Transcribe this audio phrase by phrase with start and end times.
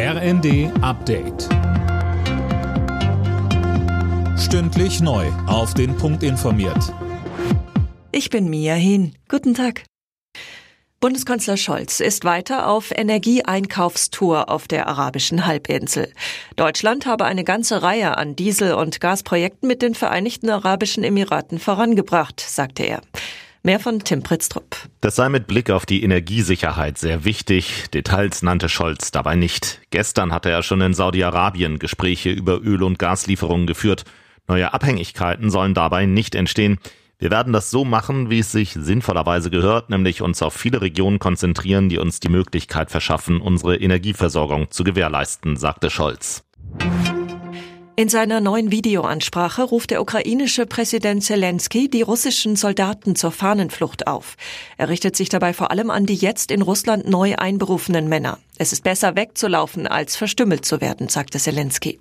[0.00, 1.48] RND Update.
[4.38, 5.26] Stündlich neu.
[5.48, 6.94] Auf den Punkt informiert.
[8.12, 9.16] Ich bin Mia Hin.
[9.28, 9.82] Guten Tag.
[11.00, 16.12] Bundeskanzler Scholz ist weiter auf Energieeinkaufstour auf der arabischen Halbinsel.
[16.54, 22.38] Deutschland habe eine ganze Reihe an Diesel- und Gasprojekten mit den Vereinigten Arabischen Emiraten vorangebracht,
[22.40, 23.00] sagte er.
[23.68, 24.76] Mehr von Tim Pritztrup.
[25.02, 27.90] Das sei mit Blick auf die Energiesicherheit sehr wichtig.
[27.92, 29.82] Details nannte Scholz dabei nicht.
[29.90, 34.06] Gestern hatte er schon in Saudi-Arabien Gespräche über Öl- und Gaslieferungen geführt.
[34.46, 36.78] Neue Abhängigkeiten sollen dabei nicht entstehen.
[37.18, 41.18] Wir werden das so machen, wie es sich sinnvollerweise gehört, nämlich uns auf viele Regionen
[41.18, 46.42] konzentrieren, die uns die Möglichkeit verschaffen, unsere Energieversorgung zu gewährleisten, sagte Scholz.
[47.98, 54.36] In seiner neuen Videoansprache ruft der ukrainische Präsident Zelensky die russischen Soldaten zur Fahnenflucht auf.
[54.76, 58.38] Er richtet sich dabei vor allem an die jetzt in Russland neu einberufenen Männer.
[58.56, 61.98] Es ist besser wegzulaufen, als verstümmelt zu werden, sagte Zelensky.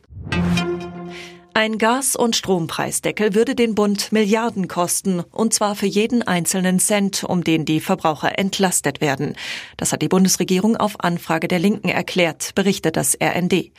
[1.57, 7.23] Ein Gas- und Strompreisdeckel würde den Bund Milliarden kosten, und zwar für jeden einzelnen Cent,
[7.23, 9.35] um den die Verbraucher entlastet werden.
[9.75, 13.71] Das hat die Bundesregierung auf Anfrage der Linken erklärt, berichtet das RND.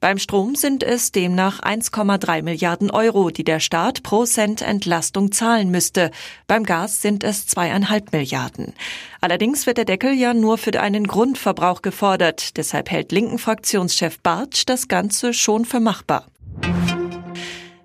[0.00, 5.70] Beim Strom sind es demnach 1,3 Milliarden Euro, die der Staat pro Cent Entlastung zahlen
[5.70, 6.10] müsste.
[6.46, 8.72] Beim Gas sind es zweieinhalb Milliarden.
[9.20, 12.56] Allerdings wird der Deckel ja nur für einen Grundverbrauch gefordert.
[12.56, 16.24] Deshalb hält linken Fraktionschef Bartsch das Ganze schon für machbar.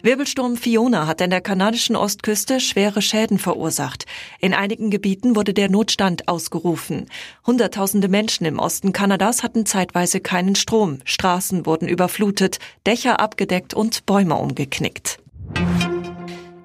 [0.06, 4.04] Wirbelsturm Fiona hat an der kanadischen Ostküste schwere Schäden verursacht.
[4.42, 7.06] In einigen Gebieten wurde der Notstand ausgerufen.
[7.48, 11.00] Hunderttausende Menschen im Osten Kanadas hatten zeitweise keinen Strom.
[11.06, 15.23] Straßen wurden überflutet, Dächer abgedeckt und Bäume umgeknickt.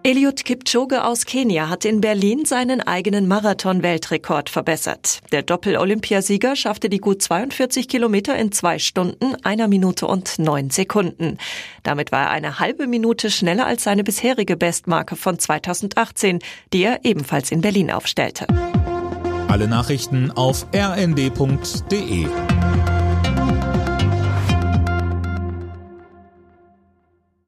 [0.08, 5.20] Eliud Kipchoge aus Kenia hat in Berlin seinen eigenen Marathon-Weltrekord verbessert.
[5.32, 11.36] Der Doppel-Olympiasieger schaffte die gut 42 Kilometer in zwei Stunden, einer Minute und neun Sekunden.
[11.82, 16.38] Damit war er eine halbe Minute schneller als seine bisherige Bestmarke von 2018,
[16.72, 18.46] die er ebenfalls in Berlin aufstellte.
[19.48, 22.28] Alle Nachrichten auf rnd.de